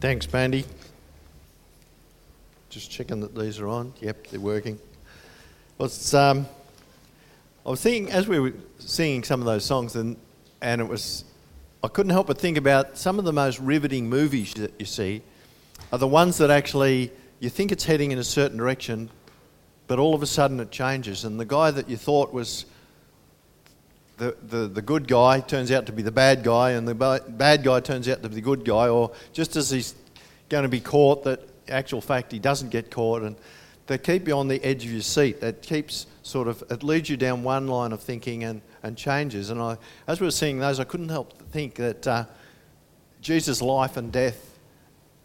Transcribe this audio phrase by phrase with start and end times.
[0.00, 0.64] Thanks, Mandy.
[2.70, 3.92] Just checking that these are on.
[4.00, 4.78] Yep, they're working.
[5.76, 6.46] Well, it's, um,
[7.66, 10.16] I was thinking as we were singing some of those songs, and
[10.62, 11.24] and it was,
[11.84, 15.20] I couldn't help but think about some of the most riveting movies that you see
[15.92, 19.10] are the ones that actually you think it's heading in a certain direction,
[19.86, 22.64] but all of a sudden it changes, and the guy that you thought was
[24.20, 27.64] the, the, the good guy turns out to be the bad guy, and the bad
[27.64, 29.94] guy turns out to be the good guy, or just as he's
[30.50, 31.40] going to be caught, that
[31.70, 33.34] actual fact he doesn't get caught, and
[33.86, 35.40] they keep you on the edge of your seat.
[35.40, 39.48] That keeps sort of it leads you down one line of thinking and, and changes.
[39.48, 42.24] And I, as we were seeing those, I couldn't help to think that uh,
[43.22, 44.58] Jesus' life and death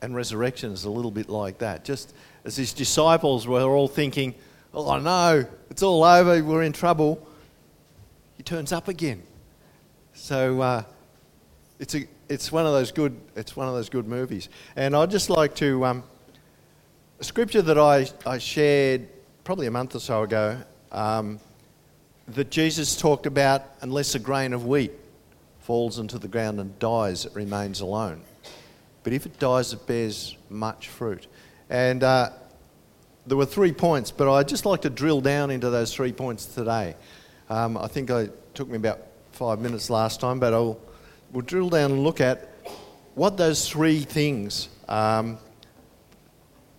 [0.01, 1.83] and resurrection is a little bit like that.
[1.83, 2.13] Just
[2.45, 4.35] as his disciples were all thinking,
[4.73, 6.41] "Oh no, it's all over.
[6.41, 7.27] We're in trouble."
[8.37, 9.23] He turns up again.
[10.13, 10.83] So uh,
[11.79, 14.49] it's, a, it's, one of those good, it's one of those good movies.
[14.75, 16.03] And I'd just like to, um,
[17.19, 19.07] a scripture that I, I shared
[19.43, 20.57] probably a month or so ago,
[20.91, 21.39] um,
[22.29, 24.91] that Jesus talked about unless a grain of wheat
[25.59, 28.21] falls into the ground and dies, it remains alone.
[29.03, 31.27] But if it dies, it bears much fruit.
[31.69, 32.31] And uh,
[33.27, 36.45] there were three points, but I'd just like to drill down into those three points
[36.45, 36.95] today.
[37.49, 38.99] Um, I think it took me about
[39.31, 40.79] five minutes last time, but I'll,
[41.31, 42.49] we'll drill down and look at
[43.13, 45.37] what those three things, um,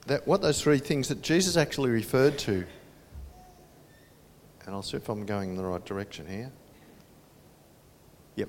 [0.06, 2.66] that, what those three things that Jesus actually referred to.
[4.64, 6.50] And I'll see if I'm going in the right direction here.
[8.34, 8.48] Yep.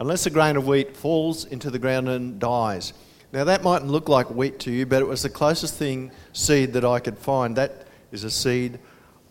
[0.00, 2.92] Unless a grain of wheat falls into the ground and dies.
[3.32, 6.72] Now, that mightn't look like wheat to you, but it was the closest thing, seed
[6.72, 7.56] that I could find.
[7.56, 8.78] That is a seed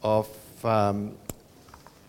[0.02, 0.27] of
[0.65, 1.15] um,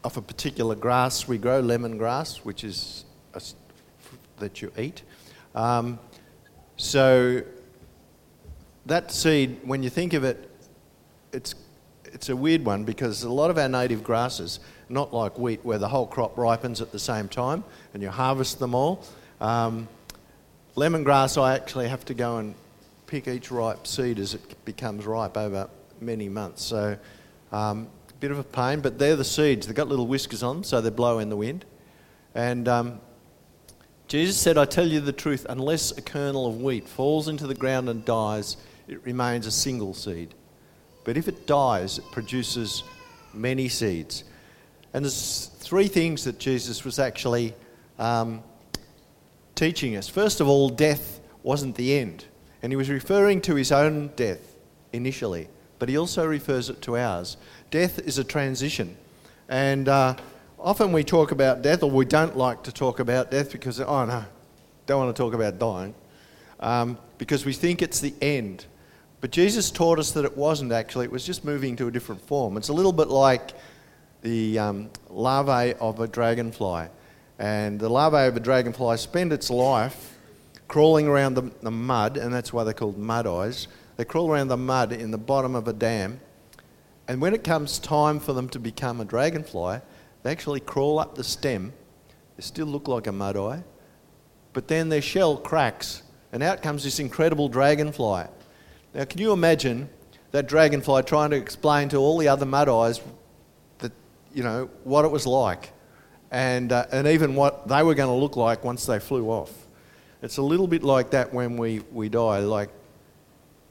[0.04, 1.26] of a particular grass.
[1.26, 3.42] We grow lemongrass, which is a,
[4.38, 5.02] that you eat.
[5.54, 5.98] Um,
[6.76, 7.42] so
[8.86, 10.50] that seed, when you think of it,
[11.32, 11.54] it's
[12.14, 15.78] it's a weird one because a lot of our native grasses, not like wheat, where
[15.78, 19.04] the whole crop ripens at the same time and you harvest them all.
[19.40, 19.88] Um,
[20.76, 22.54] lemongrass, I actually have to go and
[23.08, 25.68] pick each ripe seed as it becomes ripe over
[26.00, 26.62] many months.
[26.62, 26.96] So
[27.50, 27.88] um,
[28.24, 29.66] bit of a pain, but they're the seeds.
[29.66, 31.66] They've got little whiskers on, so they blow in the wind.
[32.34, 33.00] And um,
[34.08, 37.54] Jesus said, I tell you the truth, unless a kernel of wheat falls into the
[37.54, 38.56] ground and dies,
[38.88, 40.32] it remains a single seed.
[41.04, 42.82] But if it dies, it produces
[43.34, 44.24] many seeds.
[44.94, 47.52] And there's three things that Jesus was actually
[47.98, 48.42] um,
[49.54, 50.08] teaching us.
[50.08, 52.24] First of all, death wasn't the end.
[52.62, 54.56] And he was referring to his own death
[54.94, 55.48] initially,
[55.78, 57.36] but he also refers it to ours
[57.74, 58.96] death is a transition.
[59.48, 60.14] And uh,
[60.60, 64.04] often we talk about death, or we don't like to talk about death because, oh
[64.04, 64.24] no,
[64.86, 65.92] don't want to talk about dying,
[66.60, 68.66] um, because we think it's the end.
[69.20, 72.20] But Jesus taught us that it wasn't actually, it was just moving to a different
[72.20, 72.56] form.
[72.56, 73.50] It's a little bit like
[74.22, 76.86] the um, larvae of a dragonfly.
[77.40, 80.16] And the larvae of a dragonfly spend its life
[80.68, 83.66] crawling around the, the mud, and that's why they're called mud eyes.
[83.96, 86.20] They crawl around the mud in the bottom of a dam
[87.06, 89.80] and when it comes time for them to become a dragonfly,
[90.22, 91.72] they actually crawl up the stem.
[92.36, 93.62] They still look like a mud eye,
[94.52, 98.24] but then their shell cracks, and out comes this incredible dragonfly.
[98.94, 99.88] Now, can you imagine
[100.30, 103.00] that dragonfly trying to explain to all the other mud eyes
[103.78, 103.92] that,
[104.32, 105.72] you know, what it was like,
[106.30, 109.52] and, uh, and even what they were going to look like once they flew off?
[110.22, 112.70] It's a little bit like that when we, we die, like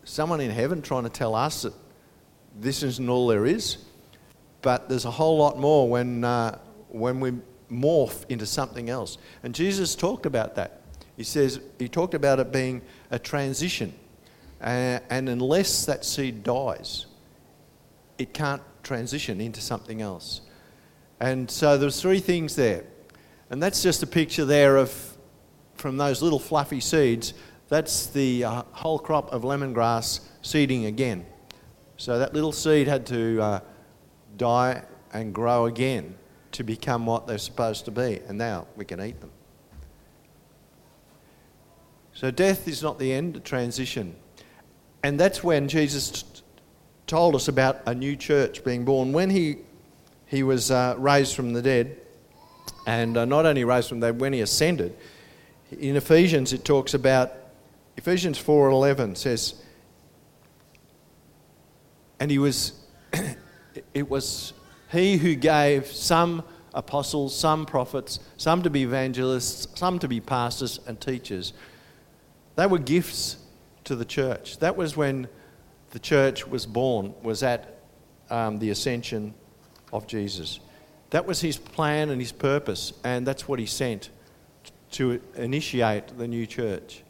[0.04, 1.74] someone in heaven trying to tell us that
[2.60, 3.78] this isn't all there is.
[4.62, 6.58] But there's a whole lot more when, uh,
[6.90, 7.34] when we
[7.70, 9.18] morph into something else.
[9.44, 10.82] And Jesus talked about that.
[11.18, 12.82] He says, he talked about it being
[13.12, 13.94] a transition.
[14.62, 17.08] Uh, and unless that seed dies,
[18.18, 20.42] it can't transition into something else.
[21.20, 22.86] And so there's three things there.
[23.50, 25.18] And that's just a picture there of,
[25.76, 27.34] from those little fluffy seeds,
[27.68, 31.26] that's the uh, whole crop of lemongrass seeding again.
[31.98, 33.60] So that little seed had to uh,
[34.38, 36.16] die and grow again
[36.54, 38.20] to become what they're supposed to be.
[38.28, 39.32] And now we can eat them.
[42.14, 44.16] So death is not the end, a transition.
[45.04, 46.42] And that's when Jesus t-
[47.08, 49.14] told us about a new church being born.
[49.14, 49.58] When he,
[50.28, 51.98] he was uh, raised from the dead,
[52.86, 54.96] and uh, not only raised from the dead, when he ascended,
[55.72, 57.34] in Ephesians it talks about,
[57.98, 59.56] Ephesians 4.11 says,
[62.24, 62.72] and he was,
[63.94, 64.54] it was
[64.94, 66.42] he who gave some
[66.74, 71.52] apostles, some prophets, some to be evangelists, some to be pastors and teachers.
[72.56, 73.40] They were gifts
[73.84, 74.60] to the church.
[74.60, 75.28] That was when
[75.90, 77.82] the church was born, was at
[78.30, 79.34] um, the ascension
[79.92, 80.62] of Jesus.
[81.10, 84.12] That was his plan and his purpose, and that's what he sent
[84.92, 87.03] to initiate the new church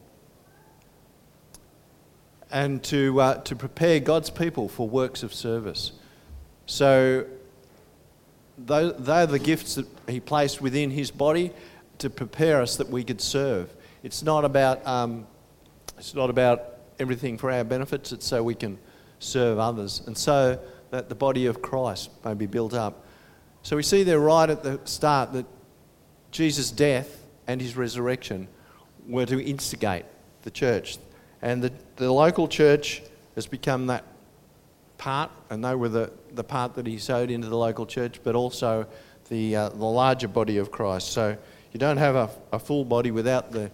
[2.54, 5.92] and to, uh, to prepare God's people for works of service.
[6.68, 7.26] So,
[8.58, 11.52] they're the gifts that he placed within his body
[11.98, 13.74] to prepare us that we could serve.
[14.04, 15.26] It's not about, um,
[15.98, 18.78] it's not about everything for our benefits, it's so we can
[19.18, 20.04] serve others.
[20.06, 20.60] And so
[20.92, 23.04] that the body of Christ may be built up.
[23.64, 25.48] So we see there right at the start that
[26.30, 28.48] Jesus' death and his resurrection
[29.08, 30.06] were to instigate
[30.44, 31.00] the church.
[31.44, 33.04] And the, the local church
[33.36, 34.06] has become that
[34.98, 38.34] part, and they were the, the part that he sowed into the local church, but
[38.34, 38.88] also
[39.28, 41.12] the, uh, the larger body of Christ.
[41.12, 41.38] So
[41.74, 43.70] you don't have a, a full body without the,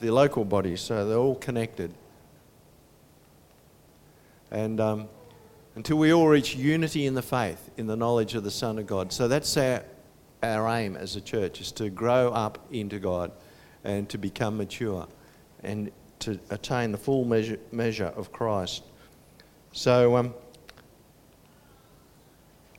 [0.00, 1.94] the local body, so they're all connected.
[4.50, 5.08] And um,
[5.76, 8.88] until we all reach unity in the faith, in the knowledge of the Son of
[8.88, 9.12] God.
[9.12, 9.84] So that's our,
[10.42, 13.30] our aim as a church, is to grow up into God
[13.84, 15.06] and to become mature
[15.62, 18.82] and to attain the full measure, measure of Christ.
[19.72, 20.34] So um,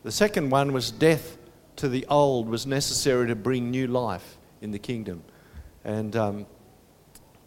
[0.03, 1.37] the second one was death
[1.77, 5.23] to the old was necessary to bring new life in the kingdom.
[5.83, 6.45] And um,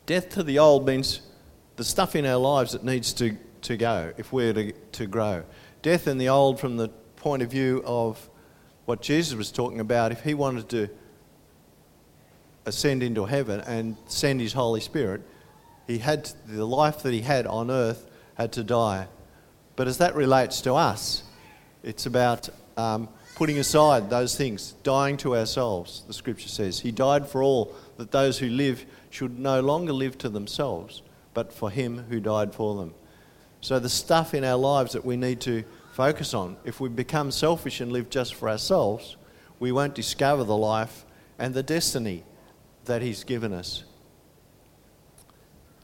[0.06, 1.22] death to the old means
[1.76, 5.44] the stuff in our lives that needs to to go if we're to, to grow.
[5.82, 8.28] Death in the old, from the point of view of
[8.86, 10.88] what Jesus was talking about, if he wanted to
[12.66, 15.22] ascend into heaven and send his Holy Spirit,
[15.88, 19.08] he had the life that he had on earth had to die.
[19.74, 21.24] But as that relates to us,
[21.82, 26.80] it's about um, putting aside those things, dying to ourselves, the scripture says.
[26.80, 31.02] He died for all, that those who live should no longer live to themselves,
[31.32, 32.92] but for him who died for them.
[33.60, 35.64] So, the stuff in our lives that we need to
[35.94, 39.16] focus on, if we become selfish and live just for ourselves,
[39.58, 41.04] we won't discover the life
[41.38, 42.24] and the destiny
[42.84, 43.84] that He's given us.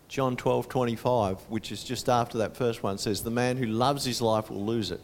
[0.08, 4.04] John 12 25, which is just after that first one, says, The man who loves
[4.04, 5.00] his life will lose it,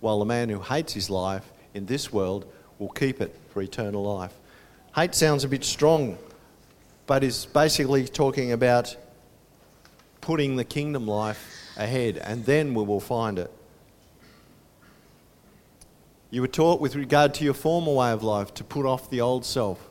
[0.00, 4.02] while the man who hates his life in this world will keep it for eternal
[4.02, 4.32] life.
[4.94, 6.18] Hate sounds a bit strong,
[7.06, 8.96] but is basically talking about
[10.20, 13.52] putting the kingdom life ahead, and then we will find it.
[16.30, 19.20] You were taught with regard to your former way of life to put off the
[19.20, 19.88] old self,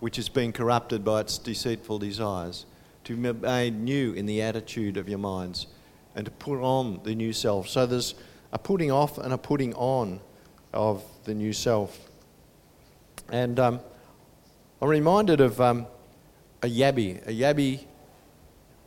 [0.00, 2.66] which has been corrupted by its deceitful desires,
[3.04, 5.66] to be made new in the attitude of your minds,
[6.14, 7.68] and to put on the new self.
[7.68, 8.14] So there's
[8.52, 10.20] a putting off and a putting on
[10.72, 12.08] of the new self.
[13.30, 13.80] And um,
[14.80, 15.86] I'm reminded of um,
[16.62, 17.26] a yabby.
[17.26, 17.86] A yabby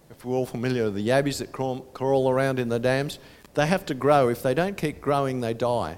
[0.10, 3.20] if we're all familiar with the yabbies that crawl, crawl around in the dams,
[3.54, 4.30] they have to grow.
[4.30, 5.98] If they don't keep growing, they die.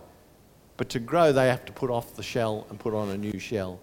[0.78, 3.40] But to grow, they have to put off the shell and put on a new
[3.40, 3.80] shell.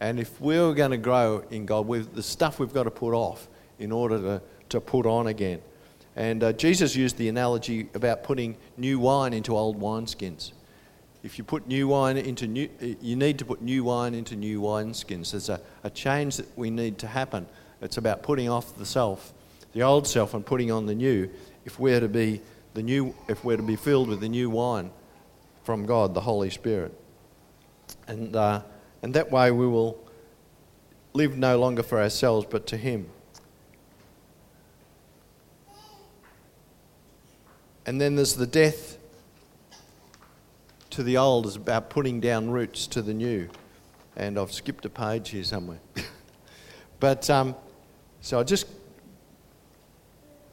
[0.00, 3.48] And if we're going to grow in God, the stuff we've got to put off
[3.82, 5.60] in order to, to put on again.
[6.16, 10.52] And uh, Jesus used the analogy about putting new wine into old wineskins.
[11.22, 12.68] If you put new wine into new,
[13.00, 15.30] you need to put new wine into new wineskins.
[15.30, 17.46] There's a, a change that we need to happen.
[17.80, 19.32] It's about putting off the self
[19.72, 21.30] the old self and putting on the new
[21.64, 22.40] if we're to be
[22.74, 24.90] the new if we're to be filled with the new wine
[25.64, 26.92] from God, the Holy Spirit.
[28.08, 28.62] And, uh,
[29.02, 29.96] and that way we will
[31.12, 33.08] live no longer for ourselves but to Him.
[37.86, 38.98] And then there's the death
[40.90, 43.48] to the old is about putting down roots to the new.
[44.16, 45.80] And I've skipped a page here somewhere.
[47.00, 47.56] but um,
[48.20, 48.66] so I just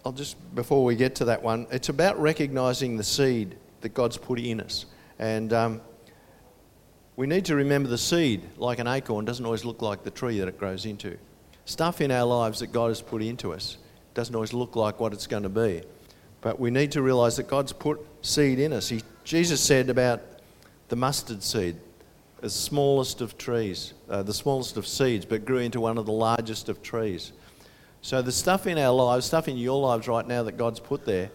[0.06, 4.18] I'll just, before we get to that one, it's about recognizing the seed that God's
[4.18, 4.86] put in us.
[5.20, 5.82] And um,
[7.16, 10.40] we need to remember the seed, like an acorn, doesn't always look like the tree
[10.40, 11.18] that it grows into.
[11.66, 13.78] Stuff in our lives that God has put into us
[14.14, 15.84] doesn't always look like what it's going to be.
[16.42, 18.90] But we need to realize that God's put seed in us.
[18.90, 20.22] He, Jesus said about
[20.88, 21.76] the mustard seed,
[22.42, 26.12] the smallest of trees, uh, the smallest of seeds, but grew into one of the
[26.12, 27.34] largest of trees.
[28.02, 31.06] So the stuff in our lives, stuff in your lives right now that God's put
[31.06, 31.30] there,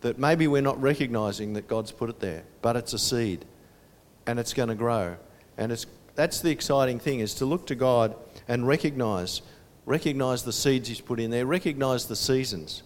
[0.00, 3.44] that maybe we're not recognizing that God's put it there, but it's a seed
[4.26, 5.16] and it's going to grow.
[5.56, 8.16] And it's, that's the exciting thing is to look to God
[8.48, 9.42] and recognize,
[9.86, 12.82] recognize the seeds He's put in there, recognize the seasons.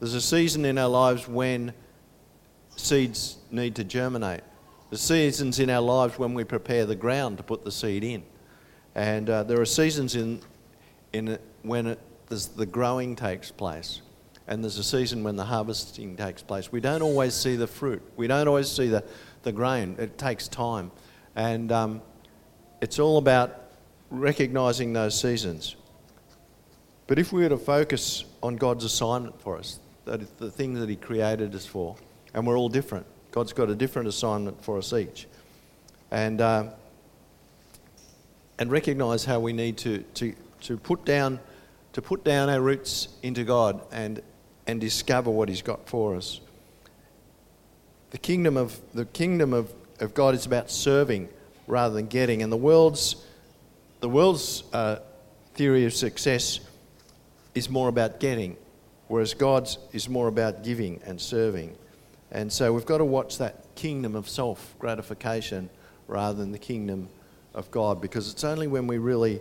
[0.00, 1.72] There's a season in our lives when
[2.76, 4.42] seeds need to germinate.
[4.90, 8.22] There's seasons in our lives when we prepare the ground to put the seed in.
[8.94, 10.40] And uh, there are seasons in,
[11.12, 14.02] in when it, the growing takes place.
[14.48, 16.72] and there's a season when the harvesting takes place.
[16.72, 19.04] We don't always see the fruit, we don't always see the,
[19.42, 19.94] the grain.
[19.98, 20.90] It takes time.
[21.36, 22.02] And um,
[22.80, 23.64] it's all about
[24.10, 25.76] recognizing those seasons.
[27.06, 29.78] But if we were to focus on God's assignment for us,
[30.08, 31.96] that the thing that He created us for,
[32.34, 33.06] and we're all different.
[33.30, 35.26] God's got a different assignment for us each.
[36.10, 36.70] And, uh,
[38.58, 41.38] and recognize how we need to, to, to, put down,
[41.92, 44.22] to put down our roots into God and,
[44.66, 46.40] and discover what He's got for us.
[48.10, 51.28] The kingdom of, the kingdom of, of God is about serving
[51.66, 52.42] rather than getting.
[52.42, 53.16] And the world's,
[54.00, 55.00] the world's uh,
[55.54, 56.60] theory of success
[57.54, 58.56] is more about getting,
[59.08, 61.76] whereas God's is more about giving and serving.
[62.30, 65.70] And so we've got to watch that kingdom of self gratification
[66.06, 67.08] rather than the kingdom
[67.54, 69.40] of God because it's only when we really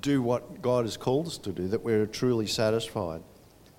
[0.00, 3.22] do what God has called us to do that we're truly satisfied.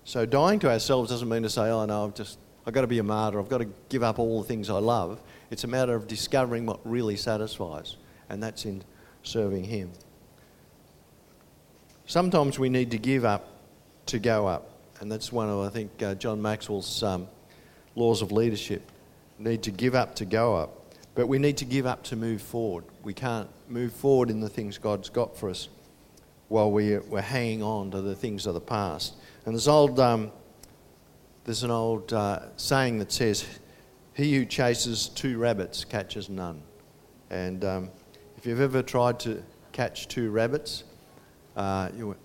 [0.05, 2.87] So dying to ourselves doesn't mean to say, oh no, I've just I've got to
[2.87, 5.21] be a martyr, I've got to give up all the things I love.
[5.51, 7.97] It's a matter of discovering what really satisfies,
[8.29, 8.83] and that's in
[9.23, 9.91] serving Him.
[12.07, 13.47] Sometimes we need to give up
[14.05, 14.69] to go up,
[14.99, 17.27] and that's one of, I think, uh, John Maxwell's um,
[17.95, 18.91] laws of leadership.
[19.39, 22.43] Need to give up to go up, but we need to give up to move
[22.43, 22.83] forward.
[23.03, 25.67] We can't move forward in the things God's got for us
[26.47, 29.15] while we, we're hanging on to the things of the past.
[29.45, 30.31] And there's, old, um,
[31.43, 33.45] there's an old uh, saying that says,
[34.13, 36.61] He who chases two rabbits catches none.
[37.31, 37.89] And um,
[38.37, 40.83] if you've ever tried to catch two rabbits,
[41.55, 42.19] uh, you went,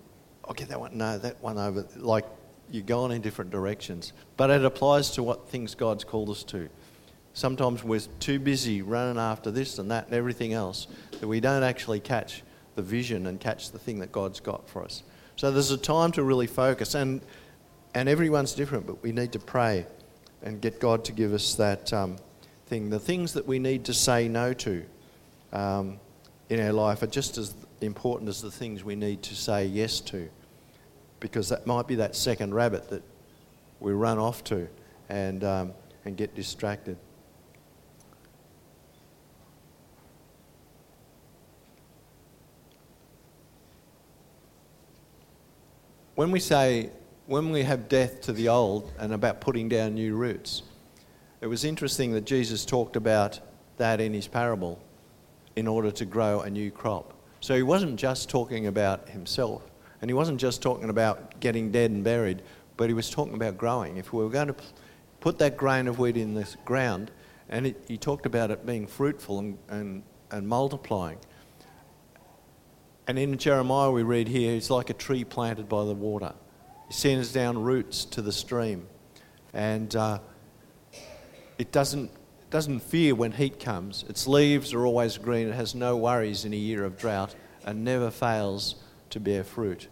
[0.45, 1.85] I'll get that one, no, that one over.
[1.95, 2.25] Like
[2.71, 4.13] you're going in different directions.
[4.37, 6.69] But it applies to what things God's called us to.
[7.33, 10.87] Sometimes we're too busy running after this and that and everything else
[11.19, 12.43] that we don't actually catch
[12.75, 15.03] the vision and catch the thing that God's got for us.
[15.35, 17.21] So there's a time to really focus, and,
[17.95, 19.85] and everyone's different, but we need to pray
[20.43, 22.17] and get God to give us that um,
[22.67, 22.89] thing.
[22.89, 24.83] The things that we need to say no to
[25.53, 25.99] um,
[26.49, 29.99] in our life are just as important as the things we need to say yes
[30.01, 30.29] to,
[31.19, 33.03] because that might be that second rabbit that
[33.79, 34.67] we run off to
[35.09, 35.73] and, um,
[36.05, 36.97] and get distracted.
[46.21, 46.87] when we say,
[47.25, 50.61] when we have death to the old and about putting down new roots,
[51.41, 53.39] it was interesting that Jesus talked about
[53.77, 54.79] that in his parable
[55.55, 57.15] in order to grow a new crop.
[57.41, 59.63] So he wasn't just talking about himself,
[60.01, 62.43] and he wasn't just talking about getting dead and buried,
[62.77, 63.97] but he was talking about growing.
[63.97, 64.55] If we were going to
[65.19, 67.11] put that grain of wheat in the ground,
[67.49, 71.17] and it, he talked about it being fruitful and, and, and multiplying.
[73.07, 76.33] And in Jeremiah, we read here, he's like a tree planted by the water.
[76.87, 78.87] He sends down roots to the stream.
[79.53, 80.19] And uh,
[81.57, 82.11] it doesn't,
[82.51, 84.03] doesn't fear when heat comes.
[84.09, 85.47] Its leaves are always green.
[85.47, 87.33] It has no worries in a year of drought
[87.65, 88.75] and never fails
[89.09, 89.87] to bear fruit.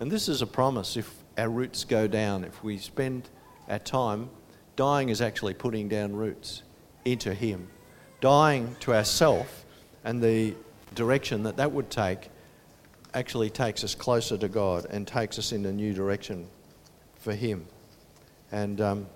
[0.00, 3.28] And this is a promise if our roots go down, if we spend
[3.68, 4.30] our time,
[4.74, 6.62] dying is actually putting down roots
[7.04, 7.68] into Him.
[8.22, 9.66] Dying to ourself
[10.02, 10.54] and the
[10.94, 12.30] direction that that would take
[13.12, 16.48] actually takes us closer to God and takes us in a new direction
[17.16, 17.66] for Him.
[18.50, 19.06] And um,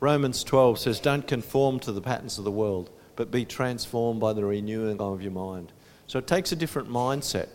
[0.00, 4.32] Romans 12 says, Don't conform to the patterns of the world, but be transformed by
[4.32, 5.72] the renewing of your mind.
[6.06, 7.48] So it takes a different mindset.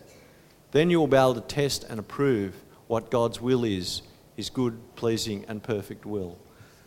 [0.72, 2.56] Then you will be able to test and approve
[2.88, 4.02] what God's will is
[4.36, 6.38] His good, pleasing, and perfect will.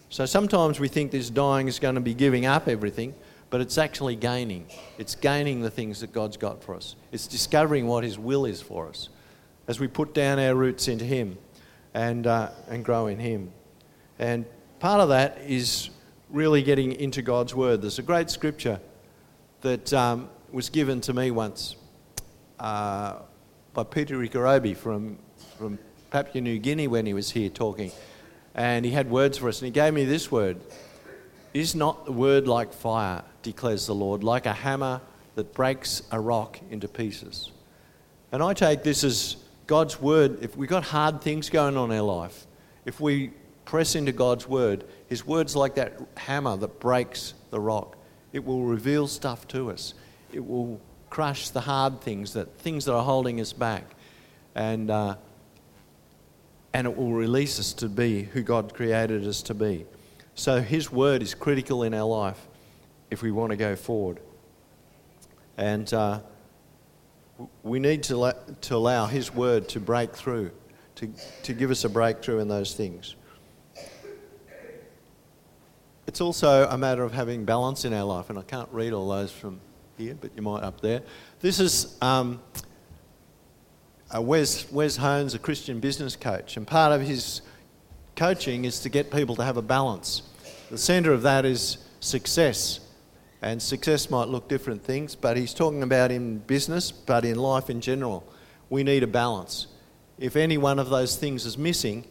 [0.09, 3.15] So sometimes we think this dying is going to be giving up everything,
[3.51, 4.67] but it's actually gaining.
[4.99, 6.97] It's gaining the things that God's got for us.
[7.13, 9.09] It's discovering what His will is for us
[9.69, 11.39] as we put down our roots into Him
[11.95, 13.53] and, uh, and grow in Him.
[14.19, 14.45] And
[14.83, 15.91] part of that is
[16.29, 17.83] really getting into God's Word.
[17.83, 18.81] There's a great scripture
[19.61, 21.77] that um, was given to me once
[22.59, 23.21] uh,
[23.75, 25.21] by Peter Ikarobi from,
[25.57, 25.79] from
[26.11, 27.93] Papua New Guinea when he was here talking.
[28.57, 30.61] And he had words for us, and he gave me this word
[31.55, 33.23] Is not the word like fire?
[33.43, 35.01] declares the Lord, like a hammer
[35.37, 37.53] that breaks a rock into pieces.
[38.33, 39.37] And I take this as
[39.69, 40.43] God's word.
[40.43, 42.49] If we've got hard things going on in our life,
[42.85, 43.31] if we
[43.65, 47.97] press into God's word, His word's like that hammer that breaks the rock.
[48.33, 49.95] It will reveal stuff to us.
[50.33, 53.95] It will crush the hard things, that things that are holding us back,
[54.55, 55.17] and uh,
[56.75, 59.85] and it will release us to be who God created us to be.
[60.35, 62.47] So His word is critical in our life
[63.11, 64.21] if we want to go forward.
[65.59, 66.21] And uh,
[67.63, 70.51] we need to, to allow His Word to break through,
[70.97, 71.11] to,
[71.43, 73.17] to give us a breakthrough in those things.
[76.07, 79.09] It's also a matter of having balance in our life, and I can't read all
[79.09, 79.61] those from
[79.97, 81.03] here, but you might up there.
[81.41, 82.43] This is um,
[84.13, 87.43] Wes, Wes Hones, a Christian business coach, and part of his
[88.17, 90.23] coaching is to get people to have a balance.
[90.71, 92.81] The centre of that is success.
[93.41, 97.71] And success might look different things, but he's talking about in business, but in life
[97.71, 98.25] in general.
[98.71, 99.67] We need a balance.
[100.19, 102.05] If any one of those things is missing,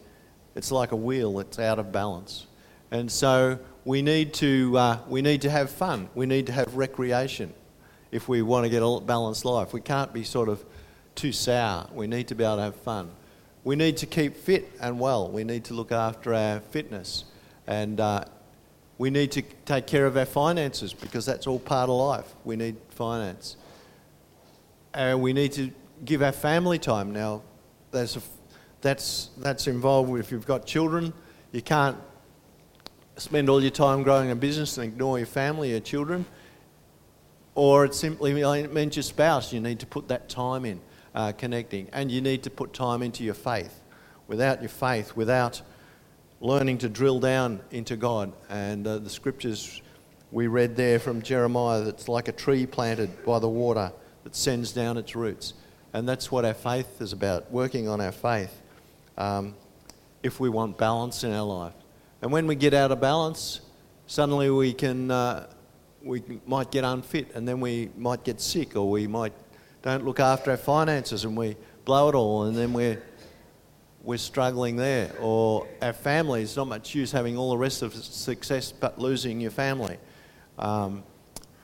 [0.54, 2.46] it's like a wheel that's out of balance.
[2.90, 6.08] And so we need to, uh, we need to have fun.
[6.14, 7.52] We need to have recreation
[8.10, 9.72] if we want to get a balanced life.
[9.72, 10.64] We can't be sort of
[11.14, 11.88] too sour.
[11.92, 13.10] We need to be able to have fun.
[13.64, 15.28] We need to keep fit and well.
[15.28, 17.24] We need to look after our fitness.
[17.66, 18.24] And uh,
[18.98, 22.34] we need to take care of our finances because that's all part of life.
[22.44, 23.56] We need finance.
[24.94, 25.70] And we need to
[26.04, 27.12] give our family time.
[27.12, 27.42] Now,
[27.90, 28.18] that's,
[28.80, 31.12] that's involved if you've got children,
[31.52, 31.96] you can't
[33.16, 36.24] spend all your time growing a business and ignore your family, your children.
[37.54, 40.80] Or it simply means your spouse, you need to put that time in
[41.14, 41.88] uh, connecting.
[41.92, 43.80] And you need to put time into your faith.
[44.28, 45.60] Without your faith, without
[46.40, 49.82] learning to drill down into God, and uh, the scriptures
[50.30, 53.92] we read there from Jeremiah that's like a tree planted by the water
[54.24, 55.52] that sends down its roots.
[55.92, 58.62] And that's what our faith is about, working on our faith
[59.18, 59.54] um,
[60.22, 61.74] if we want balance in our life.
[62.22, 63.60] And when we get out of balance,
[64.06, 65.10] suddenly we can.
[65.10, 65.48] Uh,
[66.04, 69.32] we might get unfit and then we might get sick or we might
[69.82, 73.02] don't look after our finances and we blow it all and then we're,
[74.02, 75.12] we're struggling there.
[75.20, 79.40] Or our family is not much use having all the rest of success but losing
[79.40, 79.98] your family.
[80.58, 81.02] Um,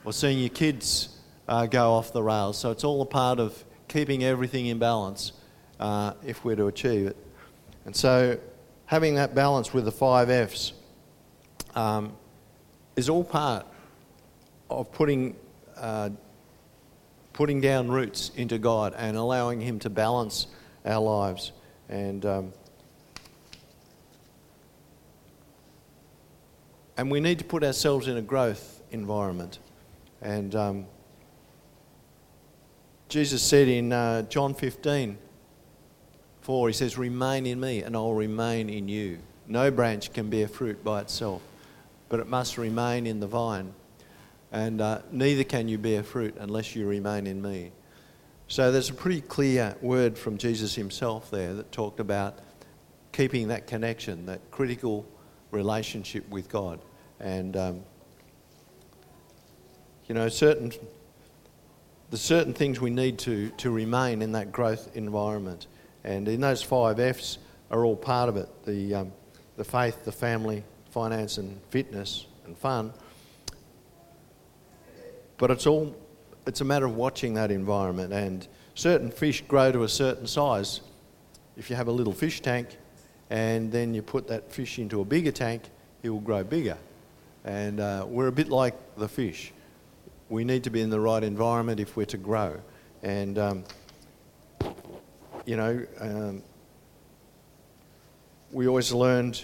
[0.03, 1.09] or seeing your kids
[1.47, 2.57] uh, go off the rails.
[2.57, 5.33] So it's all a part of keeping everything in balance
[5.79, 7.17] uh, if we're to achieve it.
[7.85, 8.37] And so
[8.89, 10.73] having that balance with the five F's
[11.75, 12.11] um,
[12.95, 13.67] is all part
[14.67, 15.35] of putting
[15.77, 16.09] uh,
[17.33, 20.47] putting down roots into God and allowing Him to balance
[20.83, 21.51] our lives.
[21.87, 22.53] And, um,
[26.97, 29.59] and we need to put ourselves in a growth environment.
[30.23, 30.85] And um,
[33.07, 35.17] Jesus said in uh, John 15,
[36.49, 39.19] 4, He says, Remain in me, and I'll remain in you.
[39.47, 41.43] No branch can bear fruit by itself,
[42.09, 43.71] but it must remain in the vine
[44.51, 47.71] and uh, neither can you bear fruit unless you remain in me.
[48.47, 52.39] So there's a pretty clear word from Jesus himself there that talked about
[53.11, 55.05] keeping that connection, that critical
[55.51, 56.79] relationship with God.
[57.19, 57.83] And, um,
[60.07, 60.71] you know, certain,
[62.09, 65.67] the certain things we need to, to remain in that growth environment.
[66.03, 67.39] And in those five F's
[67.71, 69.11] are all part of it the, um,
[69.57, 72.93] the faith, the family, finance, and fitness and fun.
[75.37, 75.95] But it's all
[76.49, 80.81] it's a matter of watching that environment and certain fish grow to a certain size.
[81.57, 82.69] If you have a little fish tank
[83.29, 85.63] and then you put that fish into a bigger tank,
[86.01, 86.77] it will grow bigger.
[87.45, 89.53] And uh, we're a bit like the fish.
[90.29, 92.59] We need to be in the right environment if we're to grow.
[93.03, 93.63] And, um,
[95.49, 96.43] you know, um,
[98.51, 99.43] we always learned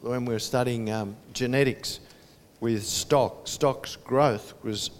[0.00, 2.00] when we were studying um, genetics
[2.60, 4.90] with stock, stock's growth was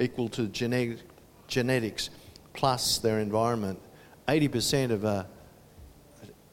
[0.00, 0.98] equal to genetic,
[1.46, 2.10] genetics
[2.54, 3.78] plus their environment.
[4.26, 5.28] 80% of a,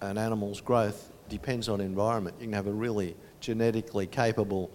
[0.02, 2.36] an animal's growth depends on environment.
[2.39, 4.69] You can have a really genetically capable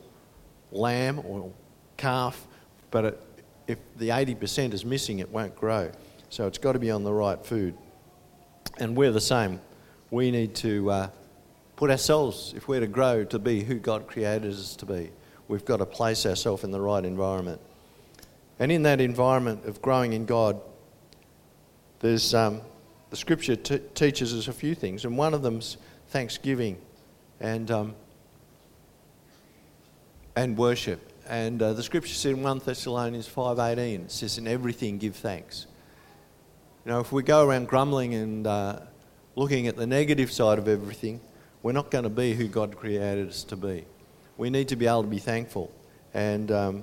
[0.73, 1.53] lamb or
[1.97, 2.49] calf,
[2.91, 3.21] but it,
[3.69, 5.93] if the 80% is missing, it won't grow.
[6.31, 7.77] So it's got to be on the right food.
[8.79, 9.61] And we're the same.
[10.11, 11.09] We need to uh,
[11.77, 15.11] put ourselves, if we're to grow to be who God created us to be,
[15.49, 17.61] we've got to place ourselves in the right environment.
[18.59, 20.61] And in that environment of growing in God,
[22.01, 22.61] there's, um,
[23.11, 25.77] the scripture t- teaches us a few things, and one of them's
[26.09, 26.79] thanksgiving
[27.41, 27.95] and, um,
[30.37, 31.13] and worship.
[31.27, 35.67] And uh, the scripture said in 1 Thessalonians 5.18, it says, in everything give thanks.
[36.85, 38.81] You know, if we go around grumbling and uh,
[39.37, 41.19] looking at the negative side of everything,
[41.63, 43.87] we're not going to be who God created us to be.
[44.37, 45.73] We need to be able to be thankful.
[46.13, 46.83] And um,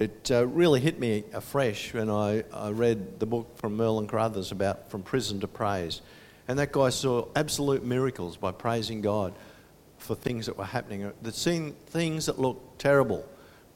[0.00, 4.50] it uh, really hit me afresh when I, I read the book from Merlin Carothers
[4.50, 6.00] about From Prison to Praise.
[6.48, 9.32] And that guy saw absolute miracles by praising God
[9.98, 11.12] for things that were happening.
[11.22, 13.24] That seen things that looked terrible,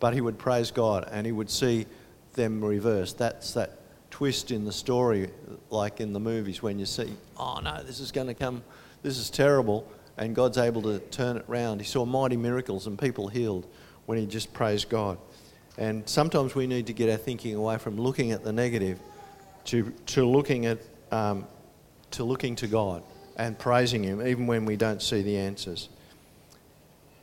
[0.01, 1.87] but he would praise God and he would see
[2.33, 3.19] them reversed.
[3.19, 3.79] That's that
[4.15, 5.29] twist in the story,
[5.71, 8.63] like in the movies, when you see, oh no, this is going to come,
[9.03, 9.85] this is terrible,
[10.17, 11.81] and God's able to turn it round.
[11.81, 13.67] He saw mighty miracles and people healed
[14.07, 15.19] when he just praised God.
[15.79, 19.01] And sometimes we need to get our thinking away from looking at the negative
[19.65, 20.79] to, to looking at
[21.11, 21.45] um,
[22.13, 23.03] to looking to God
[23.37, 25.89] and praising Him, even when we don't see the answers.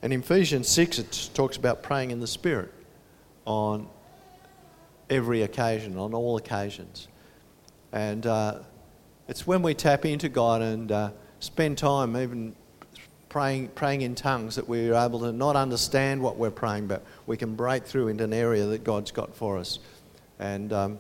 [0.02, 2.74] And in Ephesians 6, it talks about praying in the Spirit
[3.46, 3.88] on
[5.12, 7.08] every occasion, on all occasions.
[7.92, 8.60] And uh,
[9.28, 12.56] it's when we tap into God and uh, spend time even
[13.30, 17.38] praying, praying in tongues that we're able to not understand what we're praying, but we
[17.38, 19.80] can break through into an area that God's got for us.
[20.40, 21.00] And um,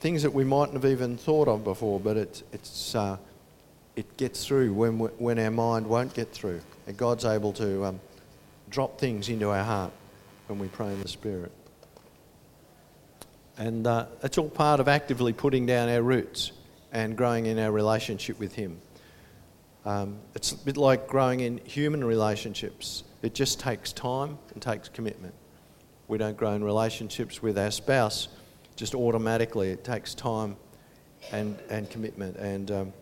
[0.00, 3.16] things that we mightn't have even thought of before, but it, it's, uh,
[3.94, 6.60] it gets through when, we, when our mind won't get through.
[6.88, 8.00] And God's able to um,
[8.68, 9.92] drop things into our heart
[10.48, 11.52] when we pray in the Spirit.
[13.58, 16.52] And uh, it's all part of actively putting down our roots
[16.92, 18.80] and growing in our relationship with Him.
[19.84, 23.04] Um, it's a bit like growing in human relationships.
[23.22, 25.34] It just takes time and takes commitment.
[26.08, 28.28] We don't grow in relationships with our spouse
[28.76, 29.70] just automatically.
[29.70, 30.56] It takes time
[31.32, 32.36] and, and commitment.
[32.36, 32.92] And um,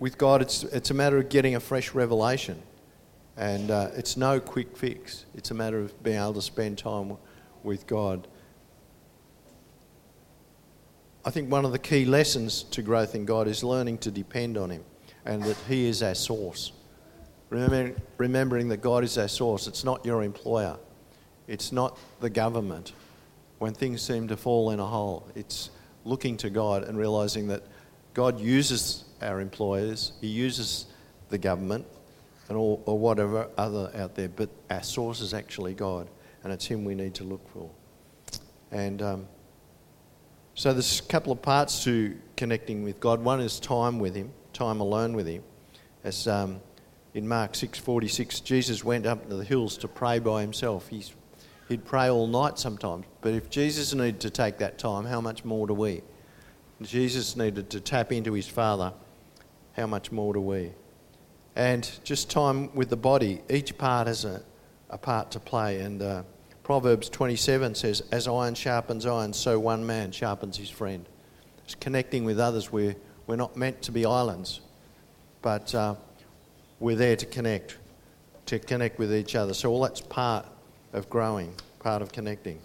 [0.00, 2.60] with God, it's, it's a matter of getting a fresh revelation.
[3.36, 5.24] And uh, it's no quick fix.
[5.34, 7.16] It's a matter of being able to spend time
[7.64, 8.28] with God.
[11.24, 14.58] I think one of the key lessons to growth in God is learning to depend
[14.58, 14.84] on Him
[15.24, 16.72] and that He is our source.
[17.50, 19.66] Remembering, remembering that God is our source.
[19.66, 20.76] It's not your employer,
[21.48, 22.92] it's not the government
[23.58, 25.26] when things seem to fall in a hole.
[25.34, 25.70] It's
[26.04, 27.62] looking to God and realizing that
[28.12, 30.86] God uses our employers, He uses
[31.30, 31.86] the government
[32.48, 36.08] and all, or whatever other out there, but our source is actually God,
[36.44, 37.70] and it's Him we need to look for.
[38.70, 39.28] And um,
[40.54, 43.22] so there's a couple of parts to connecting with God.
[43.24, 45.42] One is time with Him, time alone with Him.
[46.04, 46.60] As um,
[47.14, 50.88] in Mark 6:46, Jesus went up to the hills to pray by himself.
[50.88, 51.14] He's,
[51.68, 53.06] he'd pray all night sometimes.
[53.20, 56.02] But if Jesus needed to take that time, how much more do we?
[56.82, 58.92] Jesus needed to tap into his Father.
[59.72, 60.72] How much more do we?
[61.56, 63.42] And just time with the body.
[63.48, 64.42] Each part has a,
[64.90, 65.80] a part to play.
[65.80, 66.22] And uh,
[66.64, 71.06] Proverbs 27 says, As iron sharpens iron, so one man sharpens his friend.
[71.62, 72.72] It's connecting with others.
[72.72, 72.96] We're,
[73.26, 74.62] we're not meant to be islands,
[75.42, 75.94] but uh,
[76.80, 77.76] we're there to connect,
[78.46, 79.52] to connect with each other.
[79.52, 80.46] So all that's part
[80.94, 82.58] of growing, part of connecting.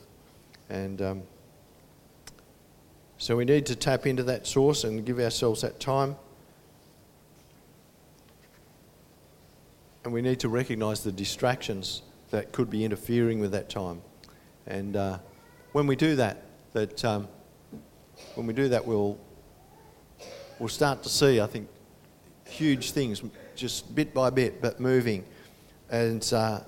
[0.70, 1.24] And um,
[3.18, 6.16] so we need to tap into that source and give ourselves that time.
[10.06, 14.02] And we need to recognize the distractions that could be interfering with that time.
[14.68, 15.20] And uh,
[15.72, 17.28] when we do that, that um,
[18.36, 19.18] when we do that, we'll
[20.60, 21.68] we'll start to see, I think,
[22.48, 23.24] huge things,
[23.56, 25.24] just bit by bit, but moving,
[25.90, 26.62] and uh,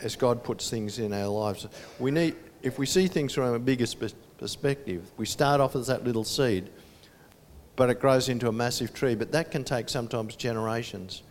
[0.00, 1.66] as God puts things in our lives,
[1.98, 2.36] we need.
[2.60, 3.86] If we see things from a bigger
[4.36, 6.70] perspective, we start off as that little seed,
[7.76, 9.14] but it grows into a massive tree.
[9.14, 11.22] But that can take sometimes generations,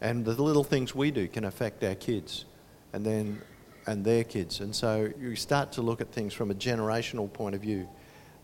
[0.00, 2.44] and the little things we do can affect our kids
[2.92, 3.40] and then
[3.86, 4.60] and their kids.
[4.60, 7.88] And so you start to look at things from a generational point of view.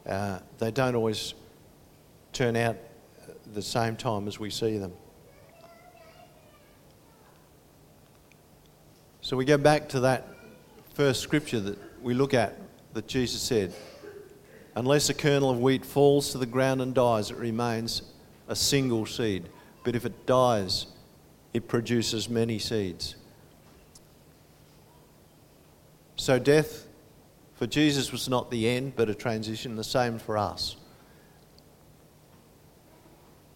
[0.06, 1.34] Uh, they don't always
[2.32, 2.76] turn out
[3.52, 4.92] the same time as we see them.
[9.20, 10.28] So we go back to that
[10.94, 12.58] first scripture that we look at
[12.94, 13.74] that Jesus said,
[14.76, 18.02] Unless a kernel of wheat falls to the ground and dies, it remains
[18.48, 19.48] a single seed.
[19.84, 20.86] But if it dies,
[21.52, 23.16] it produces many seeds.
[26.16, 26.86] So, death
[27.54, 30.76] for Jesus was not the end, but a transition, the same for us.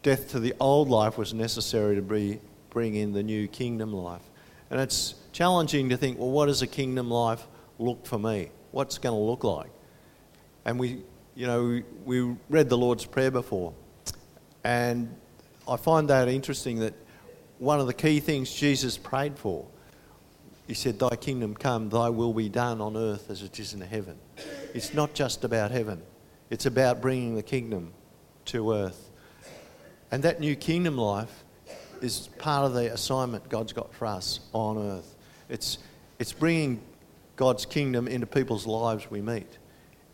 [0.02, 2.40] Death to the old life was necessary to be,
[2.70, 4.22] bring in the new kingdom life.
[4.70, 7.46] And it's challenging to think, well, what does a kingdom life
[7.78, 8.50] look for me?
[8.70, 9.70] What's going to look like?
[10.64, 11.02] And we,
[11.34, 13.72] you know, we, we read the Lord's Prayer before.
[14.62, 15.14] And
[15.66, 16.94] I find that interesting that
[17.58, 19.66] one of the key things Jesus prayed for
[20.68, 23.80] he said, Thy kingdom come, thy will be done on earth as it is in
[23.80, 24.18] heaven.
[24.74, 26.02] It's not just about heaven,
[26.50, 27.92] it's about bringing the kingdom
[28.44, 29.10] to earth.
[30.12, 31.44] And that new kingdom life
[32.00, 35.16] is part of the assignment God's got for us on earth.
[35.48, 35.78] It's,
[36.18, 36.80] it's bringing
[37.36, 39.58] God's kingdom into people's lives we meet.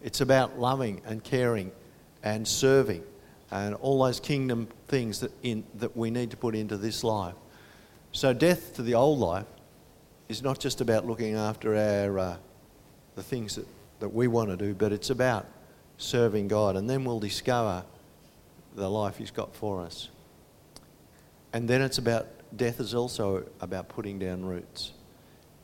[0.02, 1.72] It's about loving and caring
[2.22, 3.02] and serving
[3.50, 7.34] and all those kingdom things that, in, that we need to put into this life.
[8.12, 9.46] So, death to the old life
[10.28, 12.36] is not just about looking after our, uh,
[13.14, 13.66] the things that,
[14.00, 15.46] that we want to do, but it's about
[15.98, 16.76] serving God.
[16.76, 17.84] And then we'll discover
[18.74, 20.08] the life He's got for us.
[21.52, 24.92] And then it's about death is also about putting down roots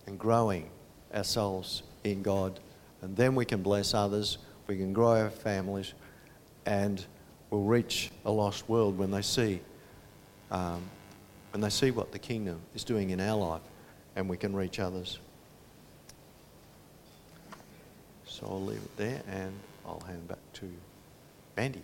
[0.06, 0.70] and growing
[1.14, 2.60] ourselves in God.
[3.02, 5.94] And then we can bless others, we can grow our families,
[6.66, 7.04] and
[7.50, 9.60] we'll reach a lost world when they see
[10.50, 10.82] um,
[11.52, 13.62] when they see what the kingdom is doing in our life,
[14.16, 15.18] and we can reach others.
[18.26, 19.52] So I'll leave it there, and
[19.84, 20.70] I'll hand back to
[21.56, 21.82] Andy.